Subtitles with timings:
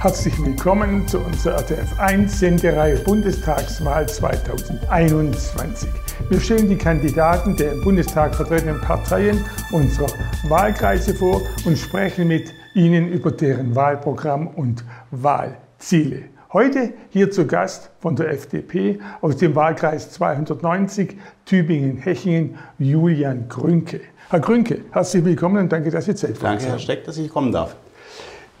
[0.00, 5.88] Herzlich willkommen zu unserer RTF 1 Sendereihe Bundestagswahl 2021.
[6.28, 10.06] Wir stellen die Kandidaten der im Bundestag vertretenen Parteien unserer
[10.48, 16.26] Wahlkreise vor und sprechen mit ihnen über deren Wahlprogramm und Wahlziele.
[16.52, 24.00] Heute hier zu Gast von der FDP aus dem Wahlkreis 290 Tübingen-Hechingen Julian Grünke.
[24.30, 26.42] Herr Grünke, herzlich willkommen und danke, dass Sie Zeit haben.
[26.42, 27.74] Danke, Herr Steck, dass ich kommen darf.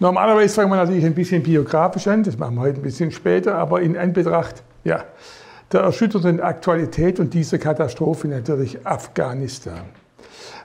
[0.00, 3.56] Normalerweise fangen wir natürlich ein bisschen biografisch an, das machen wir heute ein bisschen später,
[3.56, 5.04] aber in Anbetracht ja,
[5.72, 9.80] der erschütternden Aktualität und dieser Katastrophe natürlich Afghanistan.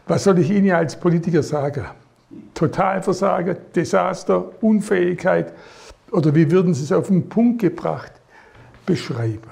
[0.07, 1.85] Was soll ich Ihnen als Politiker sagen?
[2.53, 5.53] Totalversagen, Desaster, Unfähigkeit
[6.11, 8.11] oder wie würden Sie es auf den Punkt gebracht
[8.85, 9.49] beschreiben?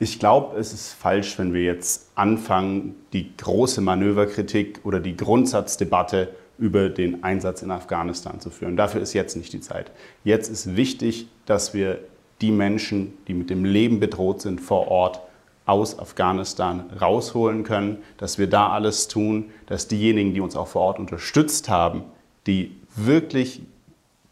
[0.00, 6.34] Ich glaube, es ist falsch, wenn wir jetzt anfangen, die große Manöverkritik oder die Grundsatzdebatte
[6.60, 8.76] über den Einsatz in Afghanistan zu führen.
[8.76, 9.90] Dafür ist jetzt nicht die Zeit.
[10.22, 11.98] Jetzt ist wichtig, dass wir
[12.40, 15.20] die Menschen, die mit dem Leben bedroht sind, vor Ort
[15.64, 20.82] aus Afghanistan rausholen können, dass wir da alles tun, dass diejenigen, die uns auch vor
[20.82, 22.02] Ort unterstützt haben,
[22.46, 23.62] die wirklich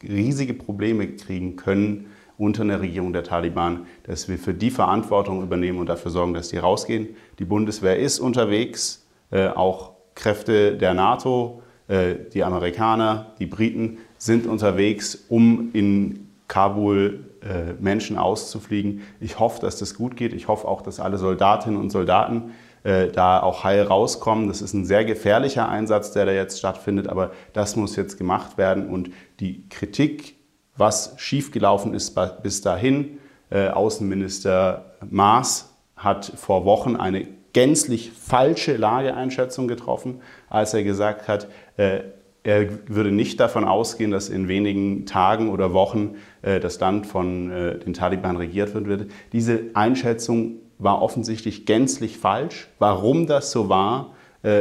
[0.02, 5.78] riesige Probleme kriegen können unter einer Regierung der Taliban, dass wir für die Verantwortung übernehmen
[5.78, 7.08] und dafür sorgen, dass die rausgehen.
[7.38, 15.24] Die Bundeswehr ist unterwegs, äh, auch Kräfte der NATO, die Amerikaner, die Briten sind unterwegs,
[15.28, 19.02] um in Kabul äh, Menschen auszufliegen.
[19.20, 20.32] Ich hoffe, dass das gut geht.
[20.32, 22.50] Ich hoffe auch, dass alle Soldatinnen und Soldaten
[22.82, 24.48] äh, da auch heil rauskommen.
[24.48, 28.58] Das ist ein sehr gefährlicher Einsatz, der da jetzt stattfindet, aber das muss jetzt gemacht
[28.58, 28.88] werden.
[28.88, 30.36] Und die Kritik,
[30.76, 33.18] was schiefgelaufen ist bis dahin,
[33.50, 42.00] Außenminister Maas hat vor Wochen eine gänzlich falsche Lageeinschätzung getroffen, als er gesagt hat, äh,
[42.44, 47.50] er würde nicht davon ausgehen, dass in wenigen Tagen oder Wochen äh, das Land von
[47.50, 49.10] äh, den Taliban regiert wird.
[49.32, 52.68] Diese Einschätzung war offensichtlich gänzlich falsch.
[52.78, 54.14] Warum das so war,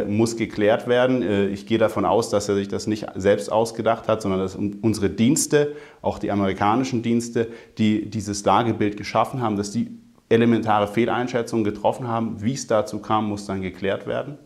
[0.08, 1.52] muss geklärt werden.
[1.54, 5.12] Ich gehe davon aus, dass er sich das nicht selbst ausgedacht hat, sondern dass unsere
[5.12, 9.92] Dienste, auch die amerikanischen Dienste, die dieses Lagebild geschaffen haben, dass die
[10.30, 12.42] elementare Fehleinschätzungen getroffen haben.
[12.42, 14.38] Wie es dazu kam, muss dann geklärt werden.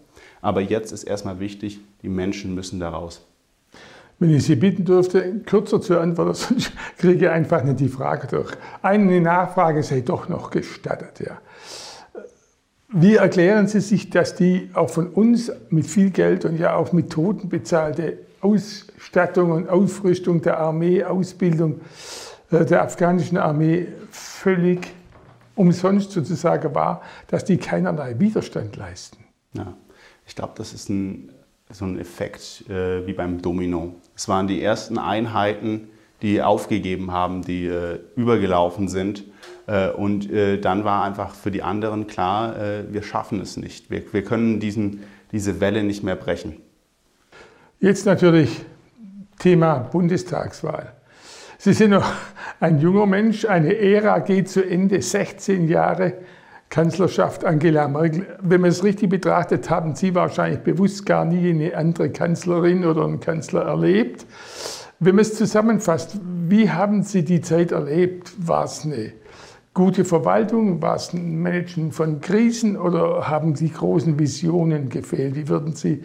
[0.42, 3.26] Aber jetzt ist erstmal wichtig, die Menschen müssen da raus.
[4.20, 8.28] Wenn ich Sie bitten dürfte, kürzer zu antworten, sonst kriege ich einfach nicht die Frage
[8.28, 8.52] durch.
[8.82, 11.20] Eine Nachfrage sei doch noch gestattet.
[11.26, 11.40] Ja.
[12.94, 16.92] Wie erklären Sie sich, dass die auch von uns mit viel Geld und ja auch
[16.92, 21.82] mit Toten bezahlte Ausstattung und Aufrüstung der Armee, Ausbildung
[22.52, 24.94] äh, der afghanischen Armee völlig
[25.56, 29.18] umsonst sozusagen war, dass die keinerlei Widerstand leisten.
[29.54, 29.74] Ja,
[30.26, 31.32] ich glaube, das ist ein,
[31.70, 33.96] so ein Effekt äh, wie beim Domino.
[34.16, 35.90] Es waren die ersten Einheiten,
[36.22, 39.24] die aufgegeben haben, die äh, übergelaufen sind.
[39.68, 43.90] Äh, und äh, dann war einfach für die anderen klar, äh, wir schaffen es nicht.
[43.90, 46.58] Wir, wir können diesen, diese Welle nicht mehr brechen.
[47.80, 48.64] Jetzt natürlich
[49.40, 50.94] Thema Bundestagswahl.
[51.64, 52.12] Sie sind noch
[52.60, 56.14] ein junger Mensch, eine Ära geht zu Ende, 16 Jahre
[56.72, 58.26] Kanzlerschaft Angela Merkel.
[58.42, 63.06] Wenn man es richtig betrachtet, haben Sie wahrscheinlich bewusst gar nie eine andere Kanzlerin oder
[63.06, 64.26] einen Kanzler erlebt.
[65.00, 68.34] Wenn man es zusammenfasst, wie haben Sie die Zeit erlebt?
[68.40, 69.14] War es eine
[69.76, 70.82] gute Verwaltung?
[70.82, 75.36] War es ein Managen von Krisen oder haben Sie großen Visionen gefehlt?
[75.36, 76.02] Wie würden Sie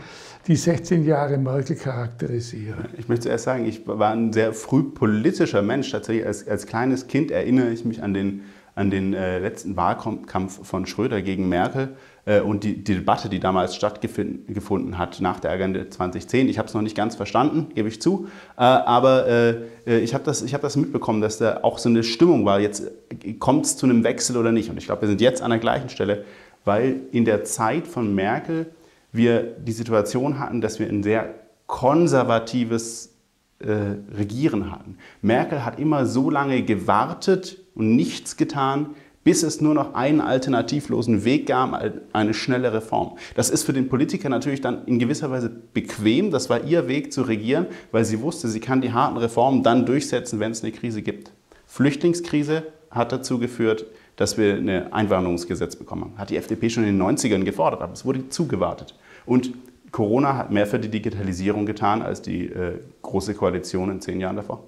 [0.47, 2.87] die 16 Jahre Merkel charakterisieren?
[2.99, 5.91] Ich möchte zuerst sagen, ich war ein sehr früh politischer Mensch.
[5.91, 8.43] Tatsächlich als, als kleines Kind erinnere ich mich an den,
[8.75, 11.97] an den äh, letzten Wahlkampf von Schröder gegen Merkel
[12.27, 16.49] äh, und die, die, Debatte, die damals stattgefunden hat nach der Agenda 2010.
[16.49, 19.51] Ich habe es noch nicht ganz verstanden, gebe ich zu, äh, aber äh,
[19.87, 22.93] äh, ich habe das, hab das mitbekommen, dass da auch so eine Stimmung war, jetzt
[23.25, 24.71] äh, kommt es zu einem Wechsel oder nicht.
[24.71, 26.25] Und ich glaube, wir sind jetzt an der gleichen Stelle,
[26.65, 28.67] weil in der Zeit von Merkel
[29.17, 31.35] wir die Situation hatten, dass wir ein sehr
[31.67, 33.15] konservatives
[33.59, 34.99] äh, Regieren hatten.
[35.23, 38.95] Merkel hat immer so lange gewartet und nichts getan,
[39.25, 41.83] bis es nur noch einen alternativlosen Weg gab,
[42.13, 43.19] eine schnelle Reform.
[43.35, 46.31] Das ist für den Politiker natürlich dann in gewisser Weise bequem.
[46.31, 49.85] Das war ihr Weg zu regieren, weil sie wusste, sie kann die harten Reformen dann
[49.85, 51.33] durchsetzen, wenn es eine Krise gibt.
[51.67, 52.63] Flüchtlingskrise
[52.93, 56.13] hat dazu geführt, dass wir ein Einwanderungsgesetz bekommen.
[56.17, 58.95] Hat die FDP schon in den 90ern gefordert, aber es wurde zugewartet.
[59.27, 59.53] Und
[59.93, 64.37] Corona hat mehr für die Digitalisierung getan als die äh, Große Koalition in zehn Jahren
[64.37, 64.63] davor.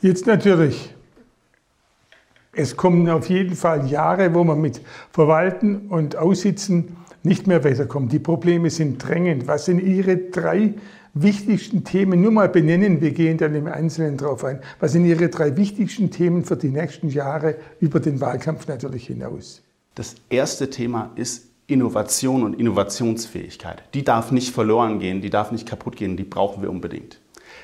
[0.00, 0.94] Jetzt natürlich.
[2.52, 4.80] Es kommen auf jeden Fall Jahre, wo man mit
[5.12, 8.08] Verwalten und Aussitzen nicht mehr weiterkommen.
[8.08, 9.46] Die Probleme sind drängend.
[9.46, 10.74] Was sind Ihre drei
[11.12, 12.22] wichtigsten Themen?
[12.22, 14.60] Nur mal benennen, wir gehen dann im Einzelnen drauf ein.
[14.80, 19.62] Was sind Ihre drei wichtigsten Themen für die nächsten Jahre über den Wahlkampf natürlich hinaus?
[19.94, 23.82] Das erste Thema ist Innovation und Innovationsfähigkeit.
[23.94, 27.20] Die darf nicht verloren gehen, die darf nicht kaputt gehen, die brauchen wir unbedingt.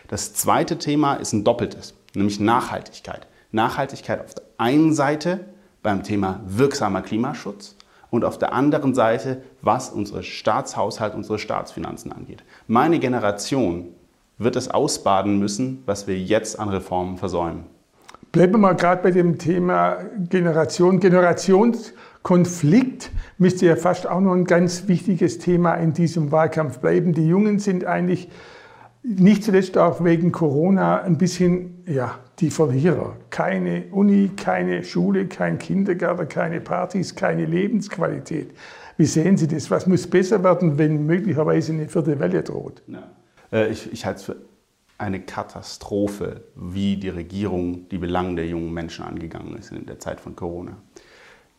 [0.09, 3.27] Das zweite Thema ist ein doppeltes, nämlich Nachhaltigkeit.
[3.53, 5.45] Nachhaltigkeit auf der einen Seite
[5.83, 7.77] beim Thema wirksamer Klimaschutz
[8.11, 12.43] und auf der anderen Seite, was unsere Staatshaushalt, unsere Staatsfinanzen angeht.
[12.67, 13.89] Meine Generation
[14.39, 17.65] wird es ausbaden müssen, was wir jetzt an Reformen versäumen.
[18.33, 19.97] Bleiben wir mal gerade bei dem Thema
[20.31, 21.01] Generation.
[22.23, 27.13] Generationskonflikt müsste ja fast auch noch ein ganz wichtiges Thema in diesem Wahlkampf bleiben.
[27.13, 28.29] Die Jungen sind eigentlich
[29.03, 33.17] nicht zuletzt auch wegen Corona ein bisschen ja, die Verlierer.
[33.31, 38.53] Keine Uni, keine Schule, kein Kindergarten, keine Partys, keine Lebensqualität.
[38.97, 39.71] Wie sehen Sie das?
[39.71, 42.83] Was muss besser werden, wenn möglicherweise eine vierte Welle droht?
[42.87, 43.11] Ja.
[43.51, 44.37] Äh, ich, ich halte es für
[44.99, 50.21] eine Katastrophe, wie die Regierung die Belange der jungen Menschen angegangen ist in der Zeit
[50.21, 50.77] von Corona.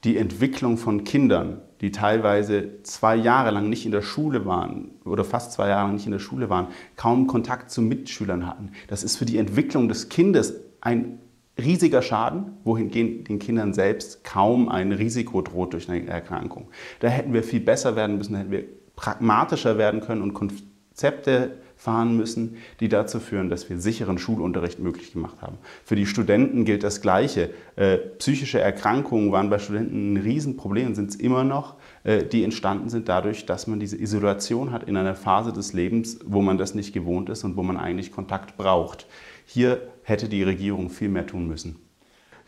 [0.03, 5.23] Die Entwicklung von Kindern, die teilweise zwei Jahre lang nicht in der Schule waren oder
[5.23, 6.67] fast zwei Jahre lang nicht in der Schule waren,
[6.97, 8.71] kaum Kontakt zu Mitschülern hatten.
[8.87, 11.19] Das ist für die Entwicklung des Kindes ein
[11.57, 16.69] riesiger Schaden, wohingegen den Kindern selbst kaum ein Risiko droht durch eine Erkrankung.
[16.99, 18.65] Da hätten wir viel besser werden müssen, da hätten wir
[18.95, 25.11] pragmatischer werden können und Konzepte fahren müssen, die dazu führen, dass wir sicheren Schulunterricht möglich
[25.11, 25.57] gemacht haben.
[25.83, 27.49] Für die Studenten gilt das Gleiche.
[27.75, 31.75] Äh, psychische Erkrankungen waren bei Studenten ein Riesenproblem und sind es immer noch,
[32.05, 36.19] äh, die entstanden sind dadurch, dass man diese Isolation hat in einer Phase des Lebens,
[36.25, 39.05] wo man das nicht gewohnt ist und wo man eigentlich Kontakt braucht.
[39.45, 41.75] Hier hätte die Regierung viel mehr tun müssen.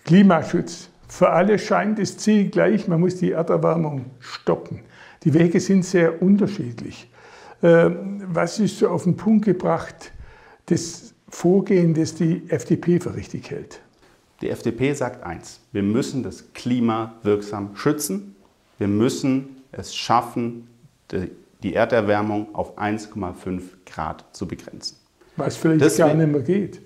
[0.05, 0.89] Klimaschutz.
[1.09, 4.79] Für alle scheint das Ziel gleich, man muss die Erderwärmung stoppen.
[5.25, 7.09] Die Wege sind sehr unterschiedlich.
[7.65, 10.11] Ähm, was ist so auf den Punkt gebracht,
[10.67, 13.81] das Vorgehen, das die FDP für richtig hält?
[14.41, 18.35] Die FDP sagt eins, wir müssen das Klima wirksam schützen.
[18.77, 20.67] Wir müssen es schaffen,
[21.63, 24.97] die Erderwärmung auf 1,5 Grad zu begrenzen.
[25.35, 26.81] Was vielleicht Deswegen, gar nicht mehr geht.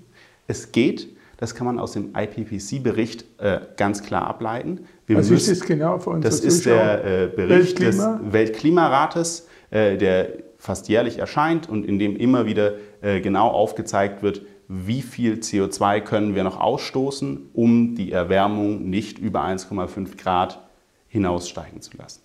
[0.48, 4.86] Es geht, das kann man aus dem IPCC-Bericht äh, ganz klar ableiten.
[5.08, 6.24] Wir Was müssen, ist das genau für uns?
[6.24, 8.20] Das ist der äh, Bericht Weltklima?
[8.24, 14.22] des Weltklimarates, äh, der fast jährlich erscheint und in dem immer wieder äh, genau aufgezeigt
[14.22, 20.60] wird, wie viel CO2 können wir noch ausstoßen, um die Erwärmung nicht über 1,5 Grad
[21.08, 22.22] hinaussteigen zu lassen.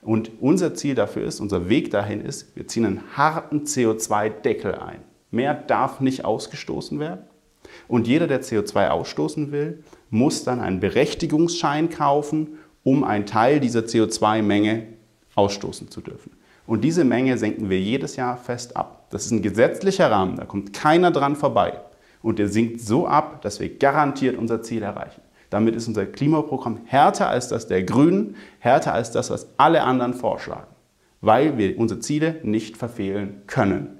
[0.00, 5.00] Und unser Ziel dafür ist, unser Weg dahin ist, wir ziehen einen harten CO2-Deckel ein.
[5.32, 7.24] Mehr darf nicht ausgestoßen werden.
[7.88, 13.80] Und jeder, der CO2 ausstoßen will, muss dann einen Berechtigungsschein kaufen, um einen Teil dieser
[13.80, 14.86] CO2-Menge
[15.34, 16.37] ausstoßen zu dürfen.
[16.68, 19.06] Und diese Menge senken wir jedes Jahr fest ab.
[19.08, 21.80] Das ist ein gesetzlicher Rahmen, da kommt keiner dran vorbei.
[22.20, 25.22] Und der sinkt so ab, dass wir garantiert unser Ziel erreichen.
[25.48, 30.12] Damit ist unser Klimaprogramm härter als das der Grünen, härter als das, was alle anderen
[30.12, 30.66] vorschlagen,
[31.22, 33.98] weil wir unsere Ziele nicht verfehlen können.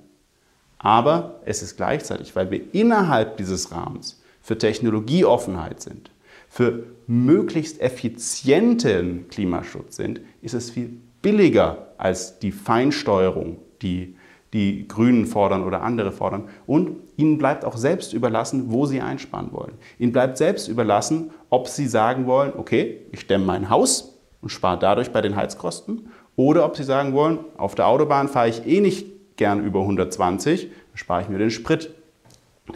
[0.76, 6.11] Aber es ist gleichzeitig, weil wir innerhalb dieses Rahmens für Technologieoffenheit sind,
[6.50, 14.17] für möglichst effizienten Klimaschutz sind, ist es viel billiger als die Feinsteuerung, die
[14.53, 16.49] die Grünen fordern oder andere fordern.
[16.67, 19.75] Und ihnen bleibt auch selbst überlassen, wo sie einsparen wollen.
[19.99, 24.78] Ihnen bleibt selbst überlassen, ob sie sagen wollen, okay, ich dämme mein Haus und spare
[24.78, 28.81] dadurch bei den Heizkosten, oder ob sie sagen wollen, auf der Autobahn fahre ich eh
[28.81, 31.93] nicht gern über 120, dann spare ich mir den Sprit.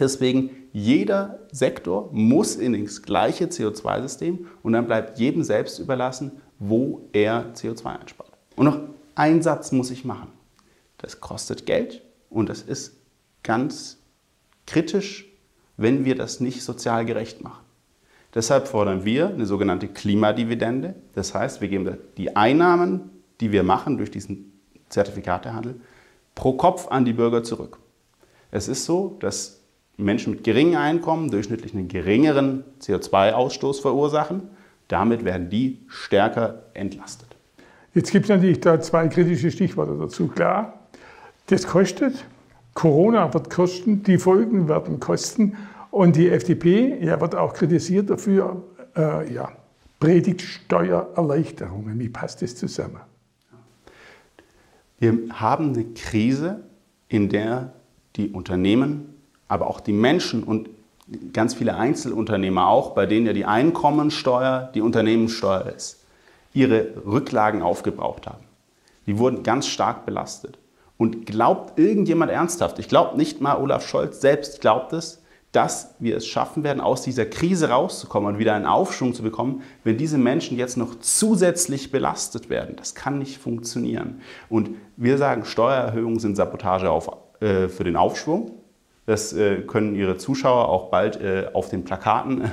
[0.01, 7.03] Deswegen, jeder Sektor muss in das gleiche CO2-System und dann bleibt jedem selbst überlassen, wo
[7.13, 8.32] er CO2 einspart.
[8.57, 8.79] Und noch
[9.15, 10.29] ein Satz muss ich machen.
[10.99, 12.97] Das kostet Geld und das ist
[13.43, 13.99] ganz
[14.67, 15.27] kritisch,
[15.77, 17.63] wenn wir das nicht sozial gerecht machen.
[18.35, 20.95] Deshalb fordern wir eine sogenannte Klimadividende.
[21.15, 24.53] Das heißt, wir geben die Einnahmen, die wir machen durch diesen
[24.89, 25.81] Zertifikatehandel,
[26.35, 27.79] pro Kopf an die Bürger zurück.
[28.51, 29.61] Es ist so, dass
[29.97, 34.49] Menschen mit geringem Einkommen durchschnittlich einen geringeren CO2-Ausstoß verursachen.
[34.89, 37.32] Damit werden die stärker entlastet.
[37.95, 40.29] Jetzt gibt es natürlich da zwei kritische Stichworte dazu.
[40.29, 40.81] Klar,
[41.47, 42.25] das kostet.
[42.75, 45.57] Corona wird kosten, die Folgen werden kosten.
[45.91, 48.63] Und die FDP ja, wird auch kritisiert dafür,
[48.97, 49.53] äh, ja,
[50.01, 51.99] predigt Steuererleichterungen.
[51.99, 53.01] Wie passt das zusammen?
[54.99, 56.63] Wir haben eine Krise,
[57.09, 57.73] in der
[58.17, 59.15] die Unternehmen,
[59.49, 60.71] aber auch die Menschen und
[61.33, 66.02] ganz viele Einzelunternehmer auch, bei denen ja die Einkommensteuer die Unternehmenssteuer ist,
[66.53, 68.45] ihre Rücklagen aufgebraucht haben.
[69.07, 70.59] Die wurden ganz stark belastet.
[70.97, 76.17] Und glaubt irgendjemand ernsthaft, ich glaube nicht mal Olaf Scholz selbst glaubt es, dass wir
[76.17, 80.17] es schaffen werden, aus dieser Krise rauszukommen und wieder einen Aufschwung zu bekommen, wenn diese
[80.17, 82.75] Menschen jetzt noch zusätzlich belastet werden.
[82.77, 84.23] Das kann nicht funktionieren.
[84.49, 88.53] Und wir sagen, Steuererhöhungen sind Sabotage auf, äh, für den Aufschwung.
[89.05, 92.51] Das äh, können Ihre Zuschauer auch bald äh, auf den Plakaten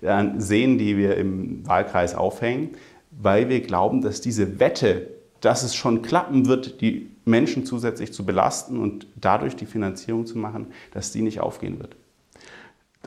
[0.00, 2.70] äh, sehen, die wir im Wahlkreis aufhängen,
[3.20, 5.08] weil wir glauben, dass diese Wette,
[5.40, 10.38] dass es schon klappen wird, die Menschen zusätzlich zu belasten und dadurch die Finanzierung zu
[10.38, 11.96] machen, dass die nicht aufgehen wird.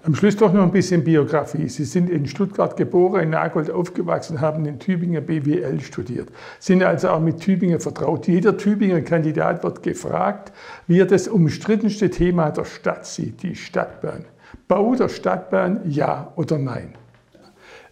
[0.03, 1.67] Am Schluss doch noch ein bisschen Biografie.
[1.67, 7.09] Sie sind in Stuttgart geboren, in Nagold aufgewachsen, haben in Tübingen BWL studiert, sind also
[7.09, 8.27] auch mit Tübingen vertraut.
[8.27, 10.51] Jeder Tübinger Kandidat wird gefragt,
[10.85, 14.25] wie er das umstrittenste Thema der Stadt sieht, die Stadtbahn.
[14.67, 16.93] Bau der Stadtbahn, ja oder nein?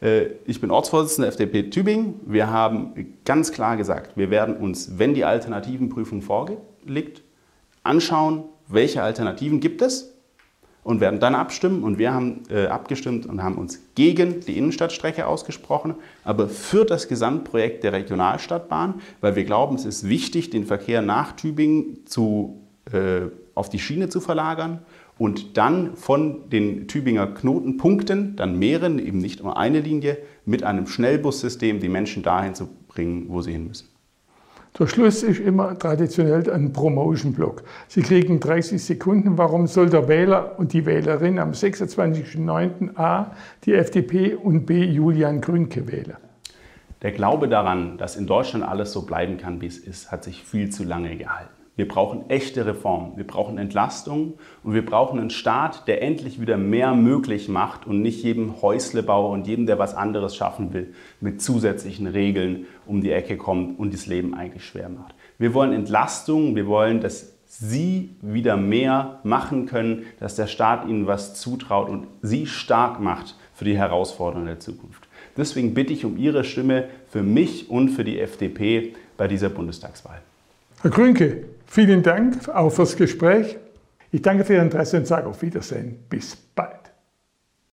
[0.04, 2.20] Äh, ich bin Ortsvorsitzender der FDP Tübingen.
[2.26, 7.24] Wir haben ganz klar gesagt, wir werden uns, wenn die Alternativenprüfung vorliegt,
[7.84, 10.14] anschauen, welche Alternativen gibt es
[10.84, 11.84] und werden dann abstimmen.
[11.84, 17.08] Und wir haben äh, abgestimmt und haben uns gegen die Innenstadtstrecke ausgesprochen, aber für das
[17.08, 23.22] Gesamtprojekt der Regionalstadtbahn, weil wir glauben, es ist wichtig, den Verkehr nach Tübingen zu, äh,
[23.56, 24.80] auf die Schiene zu verlagern
[25.18, 30.88] und dann von den Tübinger Knotenpunkten, dann mehreren, eben nicht nur eine Linie, mit einem
[30.88, 33.88] Schnellbussystem die Menschen dahin zu bringen, wo sie hin müssen.
[34.80, 37.64] Der Schluss ist immer traditionell ein Promotion-Block.
[37.88, 39.38] Sie kriegen 30 Sekunden.
[39.38, 42.98] Warum soll der Wähler und die Wählerin am 26.09.
[42.98, 46.18] A die FDP und B Julian Grünke wählen?
[47.04, 50.42] Der Glaube daran, dass in Deutschland alles so bleiben kann, wie es ist, hat sich
[50.42, 51.63] viel zu lange gehalten.
[51.76, 56.56] Wir brauchen echte Reformen, wir brauchen Entlastung und wir brauchen einen Staat, der endlich wieder
[56.56, 61.42] mehr möglich macht und nicht jedem Häuslebauer und jedem, der was anderes schaffen will, mit
[61.42, 65.16] zusätzlichen Regeln um die Ecke kommt und das Leben eigentlich schwer macht.
[65.40, 71.08] Wir wollen Entlastung, wir wollen, dass Sie wieder mehr machen können, dass der Staat Ihnen
[71.08, 75.08] was zutraut und Sie stark macht für die Herausforderungen der Zukunft.
[75.38, 80.22] Deswegen bitte ich um Ihre Stimme für mich und für die FDP bei dieser Bundestagswahl.
[80.82, 83.58] Herr Grünke, vielen Dank auch fürs Gespräch.
[84.12, 85.98] Ich danke für Ihr Interesse und sage auf Wiedersehen.
[86.08, 86.83] Bis bald.